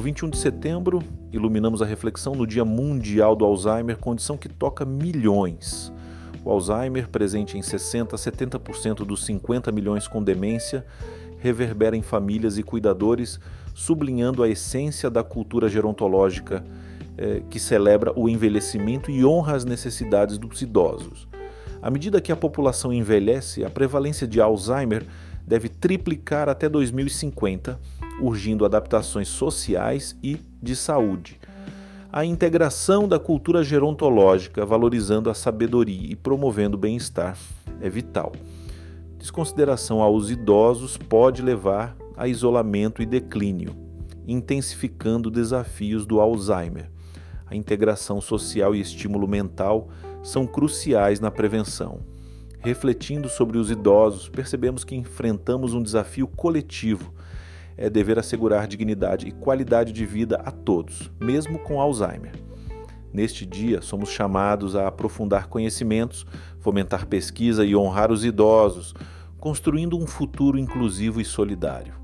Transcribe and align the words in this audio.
No 0.00 0.04
21 0.04 0.30
de 0.30 0.38
setembro, 0.38 1.02
iluminamos 1.30 1.82
a 1.82 1.84
reflexão 1.84 2.34
no 2.34 2.46
Dia 2.46 2.64
Mundial 2.64 3.36
do 3.36 3.44
Alzheimer, 3.44 3.98
condição 3.98 4.34
que 4.34 4.48
toca 4.48 4.82
milhões. 4.82 5.92
O 6.42 6.50
Alzheimer, 6.50 7.06
presente 7.06 7.58
em 7.58 7.60
60 7.60 8.16
a 8.16 8.18
70% 8.18 9.04
dos 9.04 9.26
50 9.26 9.70
milhões 9.70 10.08
com 10.08 10.22
demência, 10.22 10.86
reverbera 11.38 11.94
em 11.94 12.00
famílias 12.00 12.56
e 12.56 12.62
cuidadores, 12.62 13.38
sublinhando 13.74 14.42
a 14.42 14.48
essência 14.48 15.10
da 15.10 15.22
cultura 15.22 15.68
gerontológica 15.68 16.64
eh, 17.18 17.42
que 17.50 17.60
celebra 17.60 18.10
o 18.18 18.26
envelhecimento 18.26 19.10
e 19.10 19.22
honra 19.22 19.54
as 19.54 19.66
necessidades 19.66 20.38
dos 20.38 20.62
idosos. 20.62 21.28
À 21.82 21.90
medida 21.90 22.22
que 22.22 22.32
a 22.32 22.36
população 22.36 22.90
envelhece, 22.90 23.66
a 23.66 23.68
prevalência 23.68 24.26
de 24.26 24.40
Alzheimer 24.40 25.04
deve 25.50 25.68
triplicar 25.68 26.48
até 26.48 26.68
2050, 26.68 27.76
urgindo 28.20 28.64
adaptações 28.64 29.26
sociais 29.26 30.16
e 30.22 30.38
de 30.62 30.76
saúde. 30.76 31.40
A 32.12 32.24
integração 32.24 33.08
da 33.08 33.18
cultura 33.18 33.64
gerontológica, 33.64 34.64
valorizando 34.64 35.28
a 35.28 35.34
sabedoria 35.34 36.12
e 36.12 36.14
promovendo 36.14 36.76
o 36.76 36.80
bem-estar, 36.80 37.36
é 37.80 37.90
vital. 37.90 38.30
Desconsideração 39.18 40.00
aos 40.00 40.30
idosos 40.30 40.96
pode 40.96 41.42
levar 41.42 41.96
a 42.16 42.28
isolamento 42.28 43.02
e 43.02 43.06
declínio, 43.06 43.74
intensificando 44.28 45.32
desafios 45.32 46.06
do 46.06 46.20
Alzheimer. 46.20 46.88
A 47.44 47.56
integração 47.56 48.20
social 48.20 48.72
e 48.72 48.80
estímulo 48.80 49.26
mental 49.26 49.88
são 50.22 50.46
cruciais 50.46 51.18
na 51.18 51.28
prevenção. 51.28 52.08
Refletindo 52.62 53.26
sobre 53.26 53.56
os 53.56 53.70
idosos, 53.70 54.28
percebemos 54.28 54.84
que 54.84 54.94
enfrentamos 54.94 55.72
um 55.72 55.82
desafio 55.82 56.28
coletivo. 56.28 57.14
É 57.74 57.88
dever 57.88 58.18
assegurar 58.18 58.68
dignidade 58.68 59.26
e 59.26 59.32
qualidade 59.32 59.92
de 59.92 60.04
vida 60.04 60.36
a 60.44 60.50
todos, 60.50 61.10
mesmo 61.18 61.58
com 61.58 61.80
Alzheimer. 61.80 62.32
Neste 63.12 63.46
dia, 63.46 63.80
somos 63.80 64.10
chamados 64.10 64.76
a 64.76 64.86
aprofundar 64.86 65.48
conhecimentos, 65.48 66.26
fomentar 66.58 67.06
pesquisa 67.06 67.64
e 67.64 67.74
honrar 67.74 68.12
os 68.12 68.26
idosos, 68.26 68.94
construindo 69.38 69.98
um 69.98 70.06
futuro 70.06 70.58
inclusivo 70.58 71.18
e 71.18 71.24
solidário. 71.24 71.94